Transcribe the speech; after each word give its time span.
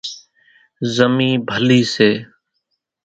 زمِي 0.95 1.29
ڀلِي 1.49 1.81
سي۔ 1.93 2.09